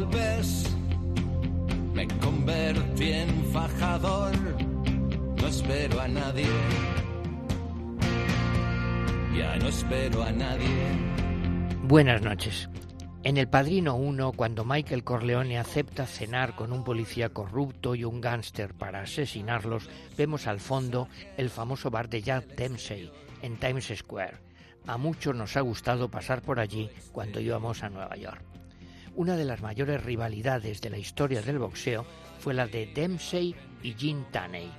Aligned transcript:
golpes. 0.00 0.76
Me 1.94 2.06
convertí 2.18 3.12
en 3.12 3.44
fajador, 3.52 4.32
no 5.36 5.46
espero 5.46 6.00
a 6.00 6.08
nadie. 6.08 6.46
Ya 9.36 9.56
no 9.56 9.68
espero 9.68 10.22
a 10.22 10.32
nadie. 10.32 10.68
Buenas 11.82 12.22
noches. 12.22 12.68
En 13.22 13.36
El 13.36 13.48
Padrino 13.48 13.96
1, 13.96 14.32
cuando 14.32 14.64
Michael 14.64 15.04
Corleone 15.04 15.58
acepta 15.58 16.06
cenar 16.06 16.56
con 16.56 16.72
un 16.72 16.84
policía 16.84 17.28
corrupto 17.28 17.94
y 17.94 18.04
un 18.04 18.22
gángster 18.22 18.72
para 18.72 19.02
asesinarlos, 19.02 19.90
vemos 20.16 20.46
al 20.46 20.58
fondo 20.58 21.06
el 21.36 21.50
famoso 21.50 21.90
bar 21.90 22.08
de 22.08 22.22
Jack 22.22 22.46
Dempsey 22.56 23.12
en 23.42 23.58
Times 23.58 23.92
Square. 23.94 24.38
A 24.86 24.96
muchos 24.96 25.36
nos 25.36 25.58
ha 25.58 25.60
gustado 25.60 26.10
pasar 26.10 26.40
por 26.40 26.60
allí 26.60 26.88
cuando 27.12 27.40
íbamos 27.40 27.82
a 27.82 27.90
Nueva 27.90 28.16
York. 28.16 28.59
Una 29.16 29.36
de 29.36 29.44
las 29.44 29.60
mayores 29.60 30.02
rivalidades 30.02 30.80
de 30.80 30.90
la 30.90 30.98
historia 30.98 31.42
del 31.42 31.58
boxeo 31.58 32.06
fue 32.38 32.54
la 32.54 32.66
de 32.66 32.86
Dempsey 32.86 33.54
y 33.82 33.92
Gene 33.94 34.24
Taney. 34.30 34.70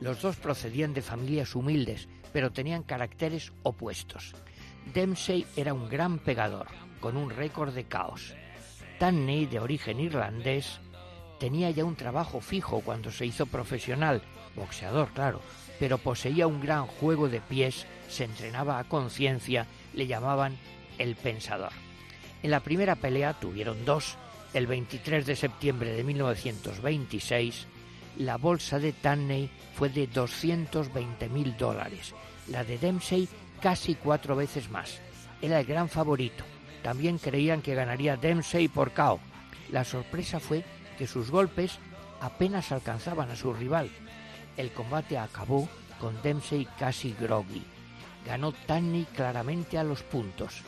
Los 0.00 0.22
dos 0.22 0.36
procedían 0.36 0.94
de 0.94 1.02
familias 1.02 1.54
humildes, 1.54 2.08
pero 2.32 2.50
tenían 2.50 2.82
caracteres 2.82 3.52
opuestos. 3.62 4.34
Dempsey 4.92 5.46
era 5.54 5.74
un 5.74 5.88
gran 5.88 6.18
pegador, 6.18 6.68
con 6.98 7.16
un 7.16 7.30
récord 7.30 7.74
de 7.74 7.84
caos. 7.84 8.34
Tanney, 8.98 9.46
de 9.46 9.60
origen 9.60 10.00
irlandés, 10.00 10.80
tenía 11.38 11.70
ya 11.70 11.84
un 11.84 11.94
trabajo 11.94 12.40
fijo 12.40 12.80
cuando 12.80 13.10
se 13.10 13.26
hizo 13.26 13.46
profesional, 13.46 14.22
boxeador, 14.56 15.10
claro, 15.12 15.40
pero 15.78 15.98
poseía 15.98 16.46
un 16.46 16.60
gran 16.60 16.86
juego 16.86 17.28
de 17.28 17.40
pies, 17.40 17.86
se 18.08 18.24
entrenaba 18.24 18.78
a 18.78 18.84
conciencia, 18.84 19.66
le 19.92 20.06
llamaban 20.06 20.56
el 20.98 21.16
pensador. 21.16 21.72
En 22.44 22.50
la 22.50 22.60
primera 22.60 22.94
pelea 22.94 23.32
tuvieron 23.32 23.86
dos. 23.86 24.18
El 24.52 24.66
23 24.66 25.24
de 25.24 25.34
septiembre 25.34 25.94
de 25.94 26.04
1926, 26.04 27.64
la 28.18 28.36
bolsa 28.36 28.78
de 28.78 28.92
Tanney 28.92 29.48
fue 29.74 29.88
de 29.88 30.06
220 30.06 31.30
mil 31.30 31.56
dólares, 31.56 32.14
la 32.48 32.62
de 32.62 32.76
Dempsey 32.76 33.30
casi 33.62 33.94
cuatro 33.94 34.36
veces 34.36 34.68
más. 34.68 35.00
Era 35.40 35.58
el 35.58 35.64
gran 35.64 35.88
favorito. 35.88 36.44
También 36.82 37.16
creían 37.16 37.62
que 37.62 37.74
ganaría 37.74 38.18
Dempsey 38.18 38.68
por 38.68 38.92
KO. 38.92 39.20
La 39.72 39.82
sorpresa 39.82 40.38
fue 40.38 40.66
que 40.98 41.06
sus 41.06 41.30
golpes 41.30 41.78
apenas 42.20 42.72
alcanzaban 42.72 43.30
a 43.30 43.36
su 43.36 43.54
rival. 43.54 43.88
El 44.58 44.70
combate 44.70 45.16
acabó 45.16 45.66
con 45.98 46.20
Dempsey 46.20 46.68
casi 46.78 47.16
groggy. 47.18 47.62
Ganó 48.26 48.52
Tanny 48.52 49.06
claramente 49.14 49.78
a 49.78 49.82
los 49.82 50.02
puntos. 50.02 50.62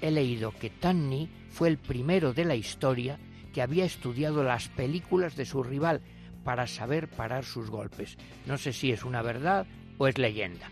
He 0.00 0.10
leído 0.10 0.52
que 0.52 0.70
Tanny 0.70 1.28
fue 1.50 1.68
el 1.68 1.78
primero 1.78 2.32
de 2.32 2.44
la 2.44 2.54
historia 2.54 3.18
que 3.52 3.62
había 3.62 3.84
estudiado 3.84 4.44
las 4.44 4.68
películas 4.68 5.36
de 5.36 5.44
su 5.44 5.62
rival 5.62 6.02
para 6.44 6.66
saber 6.66 7.08
parar 7.08 7.44
sus 7.44 7.70
golpes. 7.70 8.16
No 8.46 8.58
sé 8.58 8.72
si 8.72 8.92
es 8.92 9.04
una 9.04 9.22
verdad 9.22 9.66
o 9.98 10.06
es 10.06 10.18
leyenda. 10.18 10.70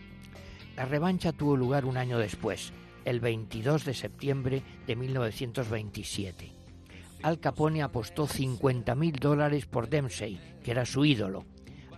La 0.76 0.84
revancha 0.84 1.32
tuvo 1.32 1.56
lugar 1.56 1.84
un 1.84 1.96
año 1.96 2.18
después, 2.18 2.72
el 3.04 3.20
22 3.20 3.84
de 3.84 3.94
septiembre 3.94 4.62
de 4.86 4.96
1927. 4.96 6.52
Al 7.22 7.40
Capone 7.40 7.82
apostó 7.82 8.28
50.000 8.28 9.18
dólares 9.18 9.66
por 9.66 9.88
Dempsey, 9.88 10.38
que 10.62 10.70
era 10.70 10.84
su 10.84 11.04
ídolo. 11.04 11.44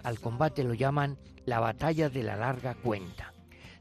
Al 0.02 0.20
combate 0.20 0.64
lo 0.64 0.74
llaman 0.74 1.18
la 1.44 1.60
batalla 1.60 2.08
de 2.08 2.22
la 2.22 2.36
larga 2.36 2.74
cuenta. 2.74 3.32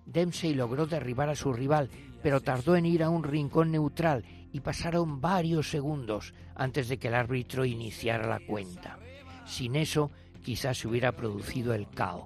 Dempsey 0.07 0.53
logró 0.53 0.87
derribar 0.87 1.29
a 1.29 1.35
su 1.35 1.53
rival, 1.53 1.89
pero 2.23 2.41
tardó 2.41 2.75
en 2.75 2.85
ir 2.85 3.03
a 3.03 3.09
un 3.09 3.23
rincón 3.23 3.71
neutral 3.71 4.23
y 4.51 4.61
pasaron 4.61 5.21
varios 5.21 5.69
segundos 5.69 6.33
antes 6.55 6.87
de 6.87 6.97
que 6.97 7.09
el 7.09 7.13
árbitro 7.13 7.65
iniciara 7.65 8.27
la 8.27 8.39
cuenta. 8.39 8.97
Sin 9.45 9.75
eso, 9.75 10.11
quizás 10.43 10.79
se 10.79 10.87
hubiera 10.87 11.11
producido 11.11 11.73
el 11.73 11.89
caos. 11.89 12.25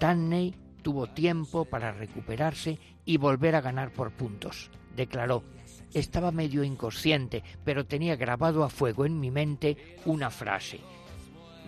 Tanney 0.00 0.54
tuvo 0.82 1.06
tiempo 1.06 1.64
para 1.64 1.92
recuperarse 1.92 2.78
y 3.04 3.18
volver 3.18 3.54
a 3.54 3.60
ganar 3.60 3.92
por 3.92 4.12
puntos. 4.12 4.70
Declaró, 4.94 5.44
estaba 5.92 6.32
medio 6.32 6.64
inconsciente, 6.64 7.42
pero 7.64 7.86
tenía 7.86 8.16
grabado 8.16 8.64
a 8.64 8.70
fuego 8.70 9.04
en 9.04 9.20
mi 9.20 9.30
mente 9.30 9.96
una 10.04 10.30
frase, 10.30 10.80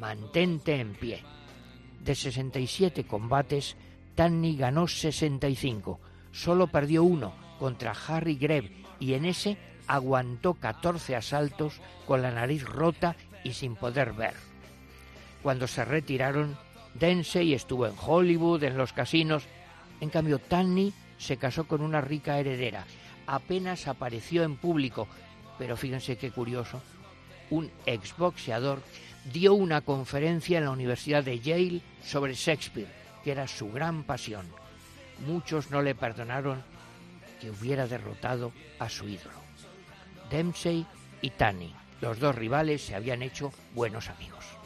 mantente 0.00 0.81
en 0.81 0.94
pie. 0.94 1.22
De 2.00 2.15
67 2.15 3.04
combates, 3.04 3.77
Tanny 4.18 4.56
ganó 4.56 4.88
65, 4.88 6.00
solo 6.32 6.66
perdió 6.66 7.04
uno 7.04 7.32
contra 7.60 7.92
Harry 8.08 8.34
Greb 8.34 8.68
y 8.98 9.14
en 9.14 9.24
ese 9.24 9.56
aguantó 9.86 10.54
14 10.54 11.14
asaltos 11.14 11.80
con 12.04 12.22
la 12.22 12.32
nariz 12.32 12.64
rota 12.64 13.14
y 13.44 13.52
sin 13.52 13.76
poder 13.76 14.14
ver. 14.14 14.34
Cuando 15.40 15.68
se 15.68 15.84
retiraron, 15.84 16.58
Densey 16.94 17.54
estuvo 17.54 17.86
en 17.86 17.94
Hollywood, 17.96 18.64
en 18.64 18.76
los 18.76 18.92
casinos. 18.92 19.44
En 20.00 20.10
cambio, 20.10 20.40
Tanny 20.40 20.92
se 21.16 21.36
casó 21.36 21.68
con 21.68 21.80
una 21.80 22.00
rica 22.00 22.40
heredera. 22.40 22.86
Apenas 23.28 23.86
apareció 23.86 24.42
en 24.42 24.56
público, 24.56 25.06
pero 25.60 25.76
fíjense 25.76 26.18
qué 26.18 26.32
curioso. 26.32 26.82
Un 27.50 27.70
exboxeador 27.86 28.82
dio 29.32 29.54
una 29.54 29.80
conferencia 29.82 30.58
en 30.58 30.64
la 30.64 30.72
Universidad 30.72 31.22
de 31.22 31.38
Yale 31.38 31.82
sobre 32.02 32.34
Shakespeare, 32.34 32.98
que 33.22 33.32
era 33.32 33.46
su 33.46 33.70
gran 33.70 34.04
pasión. 34.04 34.46
Muchos 35.26 35.70
no 35.70 35.82
le 35.82 35.94
perdonaron 35.94 36.62
que 37.40 37.50
hubiera 37.50 37.86
derrotado 37.86 38.52
a 38.78 38.88
su 38.88 39.08
ídolo. 39.08 39.38
Dempsey 40.30 40.86
y 41.22 41.30
Tanny, 41.30 41.74
los 42.00 42.18
dos 42.20 42.34
rivales, 42.34 42.82
se 42.82 42.94
habían 42.94 43.22
hecho 43.22 43.52
buenos 43.74 44.08
amigos. 44.08 44.57